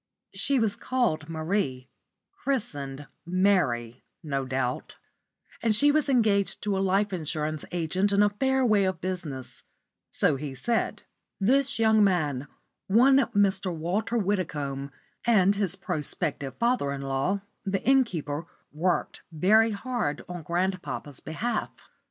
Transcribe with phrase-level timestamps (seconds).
[0.33, 1.87] She was called Marie
[2.43, 4.95] christened Mary no doubt
[5.61, 9.61] and she was engaged to a life insurance agent in a fair way of business
[10.09, 11.03] so he said.
[11.39, 12.47] This young man
[12.87, 13.71] one Mr.
[13.71, 14.89] Walter Widdicombe
[15.27, 21.69] and his prospective father in law, the innkeeper, worked very hard on grandpapa's behalf.